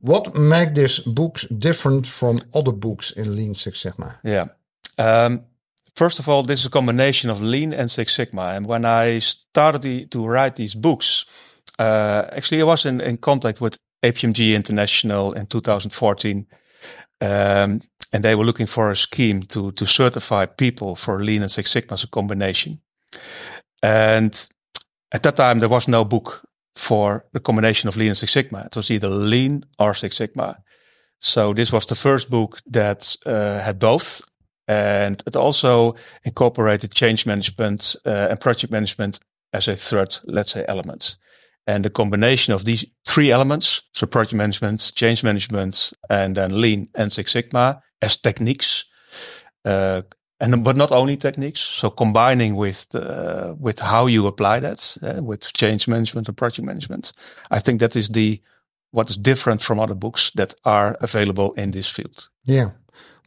what 0.05 0.35
make 0.35 0.75
these 0.75 0.99
books 0.99 1.47
different 1.47 2.07
from 2.07 2.39
other 2.53 2.73
books 2.73 3.11
in 3.11 3.35
Lean 3.35 3.55
Six 3.55 3.81
Sigma? 3.81 4.19
Yeah. 4.23 4.49
Um, 4.99 5.45
first 5.97 6.19
of 6.19 6.29
all, 6.29 6.43
this 6.43 6.61
is 6.61 6.67
a 6.67 6.71
combination 6.71 7.31
of 7.31 7.41
Lean 7.41 7.73
and 7.73 7.91
Six 7.91 8.13
Sigma. 8.13 8.53
And 8.55 8.67
when 8.67 8.85
I 8.85 9.21
started 9.21 9.81
the, 9.81 10.05
to 10.07 10.27
write 10.27 10.57
these 10.57 10.75
books, 10.75 11.25
uh, 11.79 12.27
actually, 12.33 12.61
I 12.61 12.65
was 12.65 12.85
in, 12.85 13.01
in 13.01 13.17
contact 13.17 13.63
with 13.63 13.79
APMG 14.03 14.55
International 14.55 15.33
in 15.33 15.47
2014. 15.47 16.47
Um, 17.23 17.81
and 18.13 18.23
they 18.23 18.35
were 18.35 18.45
looking 18.45 18.67
for 18.67 18.91
a 18.91 18.97
scheme 18.97 19.45
to, 19.45 19.73
to 19.73 19.87
certify 19.87 20.45
people 20.45 20.97
for 20.97 21.25
Lean 21.25 21.41
and 21.41 21.51
Six 21.51 21.71
Sigma 21.71 21.95
as 21.95 22.05
a 22.05 22.09
combination. 22.09 22.79
And 23.83 24.49
at 25.13 25.23
that 25.23 25.37
time, 25.37 25.61
there 25.61 25.71
was 25.71 25.89
no 25.89 26.05
book 26.05 26.47
for 26.77 27.25
the 27.33 27.41
combination 27.41 27.89
of 27.89 27.97
Lean 27.97 28.09
and 28.09 28.19
Six 28.19 28.33
Sigma. 28.33 28.65
It 28.67 28.77
was 28.77 28.91
either 28.91 29.09
Lean 29.09 29.65
or 29.79 29.95
Six 29.95 30.17
Sigma. 30.17 30.59
So 31.21 31.55
this 31.55 31.73
was 31.73 31.87
the 31.87 31.95
first 31.95 32.31
book 32.31 32.61
that 32.67 33.17
uh, 33.25 33.61
had 33.61 33.79
both. 33.79 34.21
And 34.67 35.23
it 35.27 35.37
also 35.37 35.95
incorporated 36.25 36.95
change 36.95 37.27
management 37.27 37.97
uh, 38.07 38.29
and 38.31 38.41
project 38.41 38.73
management 38.73 39.21
as 39.53 39.69
a 39.69 39.77
third, 39.77 40.19
let's 40.25 40.53
say, 40.53 40.65
element. 40.69 41.17
And 41.67 41.85
the 41.85 41.91
combination 41.91 42.53
of 42.53 42.65
these 42.65 42.85
three 43.07 43.31
elements, 43.31 43.83
so 43.93 44.07
project 44.07 44.35
management, 44.35 44.93
change 44.95 45.23
management, 45.23 45.93
and 46.11 46.35
then 46.37 46.61
Lean 46.61 46.89
and 46.95 47.13
Six 47.13 47.33
Sigma 47.33 47.83
as 48.03 48.17
techniques, 48.17 48.85
uh, 49.65 50.03
and 50.45 50.65
but 50.65 50.77
not 50.77 50.93
only 50.93 51.17
techniques. 51.17 51.61
So 51.61 51.91
combining 51.91 52.57
with 52.57 52.95
uh, 52.95 53.55
with 53.59 53.81
how 53.81 54.07
you 54.07 54.27
apply 54.27 54.61
that 54.61 54.97
uh, 55.03 55.23
with 55.23 55.53
change 55.53 55.89
management 55.89 56.29
and 56.29 56.37
project 56.37 56.67
management, 56.67 57.13
I 57.51 57.61
think 57.61 57.81
that 57.81 57.97
is 57.97 58.09
the 58.09 58.41
what 58.91 59.11
is 59.11 59.17
different 59.17 59.63
from 59.63 59.81
other 59.81 59.95
books 59.95 60.31
that 60.35 60.55
are 60.65 60.97
available 61.01 61.53
in 61.57 61.71
this 61.71 61.89
field. 61.89 62.29
Yeah, 62.45 62.71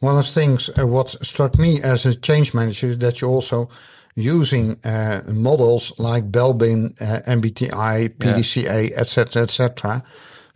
one 0.00 0.18
of 0.18 0.26
the 0.26 0.32
things 0.32 0.70
uh, 0.78 0.86
what 0.86 1.10
struck 1.10 1.58
me 1.58 1.82
as 1.82 2.06
a 2.06 2.14
change 2.14 2.54
manager 2.54 2.86
is 2.86 2.98
that 2.98 3.20
you 3.20 3.28
also 3.28 3.68
using 4.14 4.76
uh, 4.84 5.20
models 5.28 5.92
like 5.98 6.30
Belbin, 6.30 7.00
uh, 7.00 7.20
MBTI, 7.26 8.08
PDCA, 8.18 8.90
etc., 8.96 9.42
etc 9.42 10.02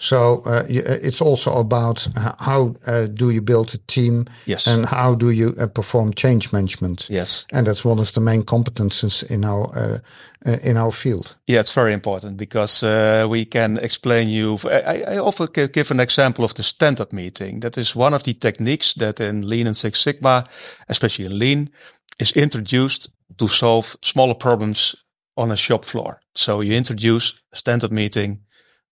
so 0.03 0.43
uh, 0.45 0.51
uh, 0.51 0.99
it's 1.01 1.21
also 1.21 1.61
about 1.61 2.09
uh, 2.17 2.33
how 2.41 2.75
uh, 2.87 3.07
do 3.07 3.31
you 3.31 3.41
build 3.41 3.73
a 3.73 3.79
team 3.87 4.27
yes. 4.47 4.67
and 4.67 4.85
how 4.85 5.15
do 5.15 5.31
you 5.31 5.55
uh, 5.61 5.69
perform 5.69 6.13
change 6.13 6.51
management. 6.53 7.07
Yes, 7.09 7.47
and 7.53 7.69
that's 7.69 7.85
one 7.85 8.01
of 8.01 8.13
the 8.13 8.21
main 8.21 8.43
competences 8.43 9.23
in 9.31 9.45
our 9.45 9.71
uh, 9.77 10.59
in 10.65 10.77
our 10.77 10.91
field. 10.91 11.37
Yeah, 11.47 11.61
it's 11.61 11.73
very 11.73 11.93
important 11.93 12.37
because 12.37 12.83
we 13.29 13.45
can 13.45 13.79
explain 13.79 14.29
you. 14.29 14.59
I, 14.65 15.05
I 15.07 15.19
often 15.19 15.47
give 15.73 15.93
an 15.93 16.01
example 16.01 16.45
of 16.45 16.55
the 16.55 16.65
stand-up 16.65 17.13
meeting. 17.13 17.61
That 17.61 17.79
is 17.79 17.95
one 17.95 18.13
of 18.13 18.25
the 18.25 18.35
techniques 18.35 18.95
that 18.95 19.21
in 19.21 19.49
Lean 19.49 19.69
and 19.69 19.77
Six 19.77 20.01
Sigma, 20.01 20.45
especially 20.89 21.27
in 21.27 21.39
Lean, 21.39 21.71
is 22.19 22.33
introduced 22.33 23.09
to 23.39 23.47
solve 23.47 23.97
smaller 24.03 24.35
problems 24.35 24.97
on 25.37 25.53
a 25.53 25.57
shop 25.57 25.85
floor. 25.85 26.21
So 26.35 26.61
you 26.61 26.73
introduce 26.73 27.35
a 27.53 27.57
stand-up 27.57 27.93
meeting 27.93 28.41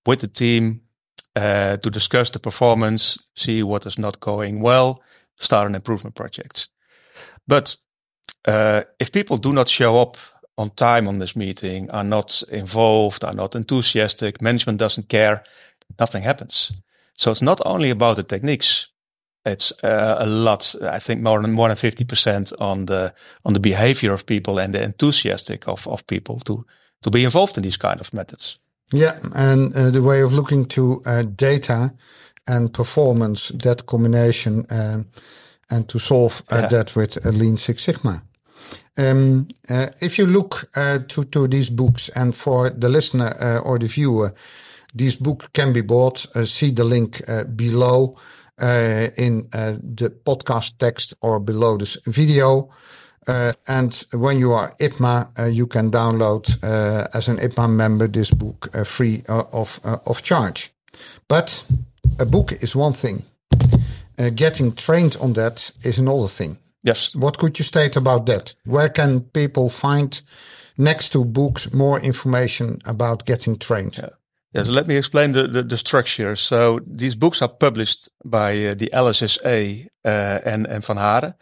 with 0.07 0.21
the 0.21 0.29
team 0.29 0.83
uh, 1.37 1.77
to 1.77 1.91
discuss 1.91 2.31
the 2.31 2.39
performance, 2.39 3.19
see 3.35 3.63
what 3.63 3.87
is 3.87 3.99
not 3.99 4.21
going 4.21 4.61
well, 4.61 5.03
start 5.39 5.67
an 5.67 5.75
improvement 5.75 6.15
project. 6.15 6.69
But 7.47 7.77
uh, 8.49 8.83
if 8.99 9.11
people 9.11 9.37
do 9.39 9.53
not 9.53 9.69
show 9.69 10.01
up 10.01 10.17
on 10.57 10.71
time 10.71 11.09
on 11.09 11.19
this 11.19 11.35
meeting, 11.35 11.91
are 11.91 12.05
not 12.05 12.43
involved, 12.49 13.25
are 13.25 13.35
not 13.35 13.55
enthusiastic, 13.55 14.41
management 14.41 14.79
doesn't 14.79 15.09
care, 15.09 15.43
nothing 15.99 16.23
happens. 16.23 16.73
So 17.17 17.31
it's 17.31 17.43
not 17.43 17.61
only 17.65 17.91
about 17.91 18.17
the 18.17 18.23
techniques. 18.23 18.89
It's 19.45 19.73
uh, 19.83 20.17
a 20.19 20.27
lot. 20.27 20.75
I 20.83 20.99
think 20.99 21.23
more 21.23 21.41
than 21.41 21.53
more 21.53 21.69
than 21.69 21.77
fifty 21.77 22.05
percent 22.05 22.53
on 22.59 22.87
the 22.87 23.15
on 23.43 23.55
the 23.55 23.61
behavior 23.61 24.13
of 24.13 24.25
people 24.25 24.59
and 24.59 24.75
the 24.75 24.83
enthusiastic 24.83 25.67
of 25.67 25.87
of 25.87 26.07
people 26.07 26.41
to 26.41 26.65
to 27.03 27.11
be 27.11 27.25
involved 27.25 27.57
in 27.57 27.63
these 27.63 27.79
kind 27.79 28.01
of 28.01 28.13
methods. 28.13 28.59
Yeah, 28.93 29.19
and 29.35 29.75
uh, 29.75 29.91
the 29.91 30.03
way 30.03 30.21
of 30.23 30.33
looking 30.33 30.65
to 30.67 31.01
uh, 31.07 31.23
data 31.23 31.95
and 32.47 32.73
performance, 32.73 33.49
that 33.63 33.87
combination, 33.87 34.67
um, 34.71 35.07
and 35.71 35.89
to 35.89 35.99
solve 35.99 36.43
uh, 36.51 36.61
yeah. 36.63 36.69
that 36.69 36.97
with 36.97 37.25
Lean 37.25 37.57
Six 37.57 37.85
Sigma. 37.85 38.23
Um, 38.99 39.47
uh, 39.69 39.87
if 40.01 40.19
you 40.19 40.27
look 40.27 40.69
uh, 40.75 40.99
to 41.09 41.25
to 41.25 41.47
these 41.47 41.71
books, 41.71 42.11
and 42.17 42.35
for 42.35 42.71
the 42.71 42.89
listener 42.89 43.37
uh, 43.41 43.59
or 43.59 43.79
the 43.79 43.87
viewer, 43.87 44.35
these 44.93 45.17
books 45.17 45.47
can 45.53 45.73
be 45.73 45.83
bought. 45.83 46.27
see 46.45 46.73
the 46.73 46.85
link 46.85 47.23
below 47.55 48.15
in 48.59 49.49
the 49.51 50.13
podcast 50.25 50.79
text 50.79 51.15
or 51.21 51.39
below 51.39 51.77
this 51.77 51.97
video. 52.07 52.69
Uh, 53.31 53.53
and 53.69 54.05
when 54.13 54.39
you 54.39 54.53
are 54.53 54.75
IPMA, 54.81 55.29
uh, 55.39 55.45
you 55.45 55.67
can 55.67 55.91
download 55.91 56.49
uh, 56.65 57.07
as 57.15 57.29
an 57.29 57.37
IPMA 57.37 57.71
member 57.71 58.09
this 58.09 58.33
book 58.33 58.69
uh, 58.75 58.85
free 58.85 59.23
of 59.29 59.81
of 60.07 60.23
charge. 60.23 60.73
But 61.29 61.65
a 62.19 62.27
book 62.27 62.53
is 62.53 62.75
one 62.75 62.93
thing. 62.93 63.25
getting 64.35 64.75
trained 64.75 65.17
on 65.21 65.33
that 65.33 65.75
is 65.85 65.99
another 65.99 66.29
thing. 66.29 66.59
Yes. 66.83 67.15
What 67.15 67.39
could 67.39 67.59
you 67.59 67.65
state 67.65 67.97
about 67.97 68.27
that? 68.27 68.55
Where 68.65 68.91
can 68.91 69.21
people 69.21 69.71
find 69.71 70.23
next 70.77 71.13
to 71.13 71.25
books 71.25 71.73
more 71.73 72.03
information 72.03 72.79
about 72.85 73.27
getting 73.27 73.59
trained? 73.59 73.97
Yeah. 73.97 74.11
So 74.55 74.73
let 74.73 74.89
me 74.89 74.97
explain 74.97 75.33
the, 75.33 75.47
the, 75.47 75.63
the 75.63 75.77
structure. 75.77 76.35
So 76.35 76.81
these 76.85 77.15
books 77.15 77.41
are 77.41 77.49
published 77.49 78.09
by 78.25 78.67
uh, 78.67 78.75
the 78.75 78.91
LSSA 78.93 79.87
uh, 80.05 80.09
and, 80.45 80.67
and 80.67 80.85
Van 80.85 80.97
Haren. 80.97 81.35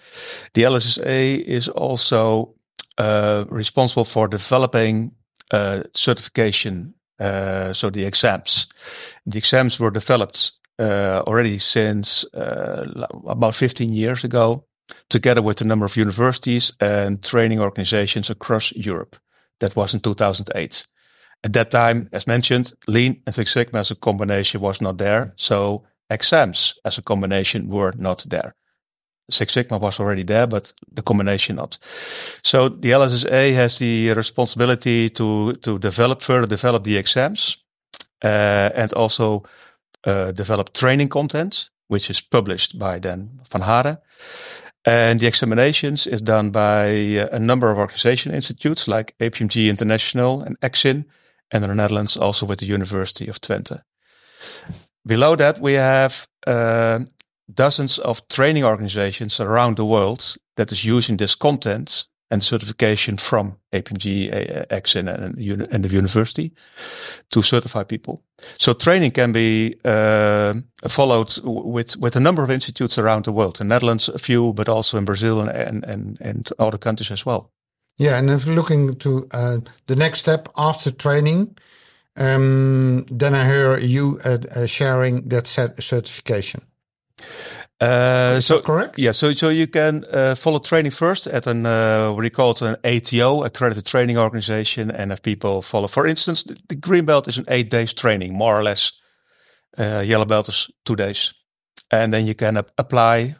The 0.52 0.62
LSSA 0.64 1.42
is 1.42 1.68
also 1.68 2.54
uh, 2.98 3.44
responsible 3.48 4.04
for 4.04 4.28
developing 4.28 5.12
uh, 5.50 5.84
certification 5.94 6.94
uh, 7.20 7.72
so 7.72 7.90
the 7.90 8.04
exams. 8.04 8.66
The 9.26 9.38
exams 9.38 9.80
were 9.80 9.90
developed 9.90 10.52
uh, 10.78 11.22
already 11.26 11.58
since 11.58 12.24
about 12.32 13.54
15 13.54 13.92
years 13.92 14.22
ago, 14.22 14.64
together 15.08 15.42
with 15.42 15.60
a 15.60 15.64
number 15.64 15.84
of 15.84 15.96
universities 15.96 16.72
and 16.80 17.22
training 17.22 17.60
organizations 17.60 18.30
across 18.30 18.72
Europe. 18.72 19.16
That 19.58 19.74
was 19.74 19.94
in 19.94 20.00
2008. 20.00 20.86
At 21.44 21.52
that 21.52 21.70
time, 21.70 22.08
as 22.12 22.26
mentioned, 22.26 22.72
Lean 22.86 23.22
and 23.24 23.34
Six 23.34 23.52
Sigma 23.52 23.80
as 23.80 23.90
a 23.90 23.94
combination 23.94 24.60
was 24.60 24.80
not 24.80 24.98
there. 24.98 25.32
So 25.36 25.84
exams 26.10 26.74
as 26.84 26.98
a 26.98 27.02
combination 27.02 27.68
were 27.68 27.92
not 27.96 28.26
there. 28.28 28.54
Six 29.30 29.52
Sigma 29.52 29.78
was 29.78 30.00
already 30.00 30.24
there, 30.24 30.46
but 30.46 30.72
the 30.90 31.02
combination 31.02 31.56
not. 31.56 31.78
So 32.42 32.68
the 32.68 32.90
LSSA 32.90 33.54
has 33.54 33.78
the 33.78 34.12
responsibility 34.14 35.10
to 35.10 35.52
to 35.52 35.78
develop 35.78 36.22
further 36.22 36.46
develop 36.46 36.84
the 36.84 36.96
exams 36.96 37.58
uh, 38.24 38.70
and 38.74 38.92
also 38.94 39.42
uh, 40.06 40.32
develop 40.32 40.72
training 40.72 41.08
content, 41.10 41.70
which 41.88 42.10
is 42.10 42.20
published 42.22 42.78
by 42.78 42.98
then 42.98 43.40
Van 43.50 43.62
Haren. 43.62 43.98
And 44.84 45.20
the 45.20 45.26
examinations 45.26 46.06
is 46.06 46.22
done 46.22 46.50
by 46.50 47.18
uh, 47.18 47.28
a 47.32 47.38
number 47.38 47.70
of 47.70 47.78
organization 47.78 48.34
institutes 48.34 48.88
like 48.88 49.14
APMG 49.18 49.68
International 49.68 50.40
and 50.40 50.56
EXIN, 50.62 51.04
and 51.50 51.64
the 51.64 51.74
Netherlands 51.74 52.16
also 52.16 52.46
with 52.46 52.58
the 52.58 52.66
University 52.66 53.28
of 53.28 53.40
Twente. 53.40 53.82
Below 55.04 55.36
that, 55.36 55.60
we 55.60 55.74
have 55.74 56.26
uh, 56.46 57.00
dozens 57.52 57.98
of 57.98 58.26
training 58.28 58.64
organizations 58.64 59.40
around 59.40 59.76
the 59.76 59.84
world 59.84 60.36
that 60.56 60.72
is 60.72 60.84
using 60.84 61.16
this 61.16 61.34
content 61.34 62.08
and 62.30 62.42
certification 62.42 63.16
from 63.16 63.56
APMG, 63.72 64.66
EXIN, 64.70 65.08
and, 65.08 65.38
and 65.38 65.84
the 65.84 65.88
university 65.88 66.52
to 67.30 67.42
certify 67.42 67.84
people. 67.84 68.22
So 68.58 68.74
training 68.74 69.12
can 69.12 69.32
be 69.32 69.76
uh, 69.84 70.54
followed 70.88 71.38
with 71.42 71.96
with 71.96 72.16
a 72.16 72.20
number 72.20 72.42
of 72.42 72.50
institutes 72.50 72.98
around 72.98 73.24
the 73.24 73.32
world. 73.32 73.60
In 73.60 73.68
Netherlands, 73.68 74.08
a 74.08 74.18
few, 74.18 74.52
but 74.52 74.68
also 74.68 74.98
in 74.98 75.04
Brazil 75.04 75.40
and 75.40 75.84
and, 75.84 76.18
and 76.20 76.50
other 76.58 76.78
countries 76.78 77.10
as 77.10 77.24
well. 77.24 77.50
Yeah, 77.98 78.16
and 78.16 78.30
if 78.30 78.46
looking 78.46 78.96
to 78.96 79.26
uh, 79.32 79.58
the 79.86 79.96
next 79.96 80.20
step 80.20 80.48
after 80.56 80.92
training, 80.92 81.56
um, 82.16 83.04
then 83.10 83.34
I 83.34 83.44
hear 83.44 83.78
you 83.78 84.18
uh, 84.24 84.38
uh 84.54 84.66
sharing 84.66 85.28
that 85.28 85.46
certification. 85.46 86.62
Uh, 87.80 88.40
so 88.40 88.60
correct. 88.60 88.98
Yeah. 88.98 89.12
So 89.12 89.32
so 89.32 89.48
you 89.50 89.66
can 89.66 90.04
uh, 90.12 90.34
follow 90.34 90.58
training 90.58 90.92
first 90.92 91.26
at 91.26 91.46
an 91.46 91.66
uh, 91.66 92.12
what 92.12 92.22
we 92.22 92.30
call 92.30 92.50
it 92.50 92.62
an 92.62 92.76
ATO, 92.84 93.44
accredited 93.44 93.86
training 93.86 94.18
organization, 94.18 94.90
and 94.90 95.10
have 95.10 95.22
people 95.22 95.62
follow. 95.62 95.88
For 95.88 96.06
instance, 96.06 96.44
the, 96.44 96.74
green 96.74 97.04
belt 97.04 97.28
is 97.28 97.38
an 97.38 97.44
eight 97.48 97.70
days 97.70 97.92
training, 97.92 98.32
more 98.32 98.56
or 98.58 98.62
less. 98.62 98.92
Uh, 99.78 100.02
yellow 100.04 100.24
belt 100.24 100.48
is 100.48 100.68
two 100.84 100.96
days, 100.96 101.34
and 101.90 102.12
then 102.12 102.26
you 102.26 102.34
can 102.34 102.56
apply 102.78 103.36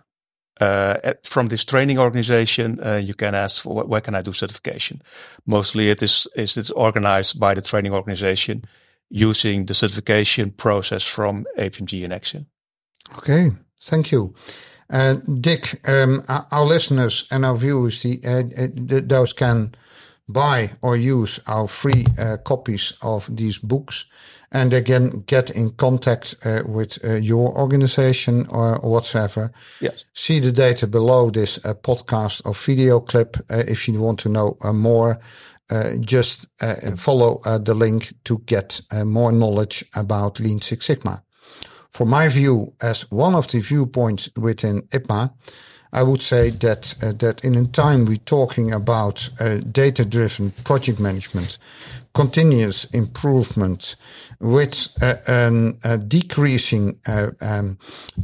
uh, 0.60 0.96
at, 1.04 1.26
from 1.26 1.46
this 1.46 1.64
training 1.64 1.98
organization. 1.98 2.78
Uh, 2.84 2.96
you 2.96 3.14
can 3.14 3.34
ask 3.34 3.62
for 3.62 3.84
where 3.84 4.00
can 4.00 4.14
I 4.14 4.22
do 4.22 4.32
certification. 4.32 5.02
Mostly, 5.46 5.90
it 5.90 6.02
is 6.02 6.26
is 6.34 6.56
it's 6.56 6.70
organized 6.70 7.38
by 7.38 7.54
the 7.54 7.62
training 7.62 7.92
organization 7.92 8.64
using 9.10 9.66
the 9.66 9.74
certification 9.74 10.50
process 10.50 11.04
from 11.04 11.46
APMG 11.58 12.04
and 12.04 12.12
EXIN. 12.12 12.46
Okay. 13.16 13.50
Thank 13.80 14.12
you. 14.12 14.34
Uh, 14.90 15.16
Dick, 15.40 15.80
um, 15.88 16.22
our 16.50 16.64
listeners 16.64 17.26
and 17.30 17.44
our 17.44 17.56
viewers, 17.56 18.02
the, 18.02 18.20
uh, 18.24 18.62
uh 18.62 19.00
those 19.06 19.32
can 19.32 19.74
buy 20.28 20.70
or 20.82 20.96
use 20.96 21.40
our 21.46 21.68
free 21.68 22.06
uh, 22.18 22.36
copies 22.44 22.92
of 23.02 23.28
these 23.34 23.58
books 23.58 24.06
and 24.52 24.72
again 24.72 25.24
get 25.26 25.50
in 25.50 25.70
contact 25.72 26.34
uh, 26.44 26.62
with 26.66 26.98
uh, 27.04 27.14
your 27.14 27.56
organization 27.58 28.46
or 28.50 28.78
whatsoever. 28.78 29.52
Yes. 29.80 30.04
See 30.14 30.40
the 30.40 30.52
data 30.52 30.86
below 30.86 31.30
this 31.30 31.64
uh, 31.64 31.74
podcast 31.74 32.42
or 32.46 32.54
video 32.54 33.00
clip 33.00 33.36
uh, 33.50 33.64
if 33.68 33.88
you 33.88 34.00
want 34.00 34.20
to 34.20 34.28
know 34.28 34.56
uh, 34.62 34.72
more. 34.72 35.18
just 36.00 36.46
follow 36.96 37.40
the 37.44 37.74
link 37.74 38.14
to 38.24 38.38
get 38.46 38.80
more 39.04 39.32
knowledge 39.32 39.84
about 39.94 40.40
Lean 40.40 40.62
Six 40.62 40.86
Sigma. 40.86 41.22
For 41.90 42.06
my 42.06 42.28
view, 42.28 42.72
as 42.80 43.10
one 43.10 43.34
of 43.36 43.46
the 43.46 43.60
viewpoints 43.60 44.30
within 44.36 44.80
IPMA, 44.92 45.30
I 45.92 46.02
would 46.02 46.22
say 46.22 46.50
that 46.50 46.94
uh, 47.02 47.12
that 47.18 47.44
in 47.44 47.54
a 47.56 47.66
time 47.66 48.04
we're 48.04 48.24
talking 48.24 48.72
about 48.72 49.30
uh, 49.40 49.58
data-driven 49.72 50.52
project 50.64 51.00
management, 51.00 51.58
continuous 52.12 52.84
improvement, 52.92 53.96
with 54.40 54.88
uh, 55.02 55.16
an, 55.26 55.78
a 55.84 55.98
decreasing 55.98 56.98
uh, 57.06 57.30
um, 57.40 57.78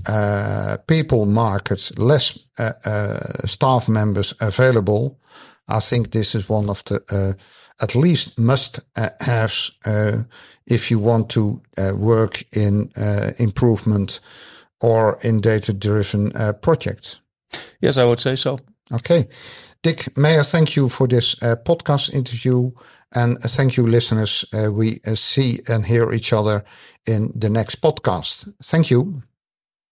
uh, 0.06 0.76
people 0.86 1.26
market, 1.26 1.90
less 1.98 2.38
uh, 2.58 3.46
staff 3.46 3.88
members 3.88 4.34
available. 4.40 5.18
I 5.68 5.80
think 5.80 6.10
this 6.10 6.34
is 6.34 6.48
one 6.48 6.68
of 6.68 6.84
the 6.84 7.36
at 7.80 7.96
least 7.96 8.38
must 8.38 8.80
haves 9.20 9.72
if 10.66 10.90
you 10.90 10.98
want 10.98 11.28
to 11.30 11.60
work 11.96 12.44
in 12.56 12.92
improvement 13.38 14.20
or 14.80 15.18
in 15.22 15.40
data 15.40 15.72
driven 15.72 16.30
uh, 16.36 16.52
projects. 16.52 17.18
Yes, 17.80 17.96
I 17.96 18.04
would 18.04 18.20
say 18.20 18.36
so. 18.36 18.58
Okay. 18.92 19.28
Dick, 19.82 20.16
may 20.16 20.38
I 20.38 20.42
thank 20.42 20.76
you 20.76 20.88
for 20.88 21.06
this 21.06 21.36
uh, 21.42 21.56
podcast 21.56 22.14
interview 22.14 22.70
and 23.14 23.38
thank 23.40 23.76
you, 23.76 23.86
listeners. 23.86 24.44
Uh, 24.52 24.72
we 24.72 25.00
uh, 25.06 25.14
see 25.14 25.60
and 25.68 25.86
hear 25.86 26.12
each 26.12 26.32
other 26.32 26.64
in 27.06 27.32
the 27.34 27.50
next 27.50 27.80
podcast. 27.80 28.52
Thank 28.62 28.90
you. 28.90 29.22